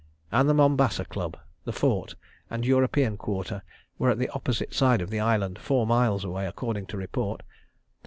[0.31, 2.15] And the Mombasa Club, the Fort,
[2.49, 3.61] and European quarter
[3.99, 7.43] were at the opposite side of the island, four miles away, according to report.